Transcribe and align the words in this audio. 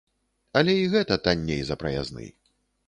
Але 0.61 0.73
і 0.83 0.89
гэта 0.95 1.21
танней 1.29 1.61
за 1.69 1.75
праязны. 1.85 2.25